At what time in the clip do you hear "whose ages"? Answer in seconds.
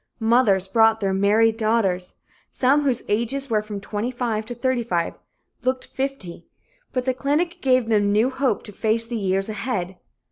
2.81-3.51